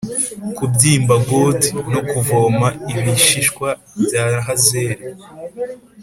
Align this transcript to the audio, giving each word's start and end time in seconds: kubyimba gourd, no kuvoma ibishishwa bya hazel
kubyimba 0.55 1.15
gourd, 1.27 1.61
no 1.93 2.01
kuvoma 2.11 2.67
ibishishwa 2.93 3.67
bya 4.03 4.25
hazel 4.45 4.97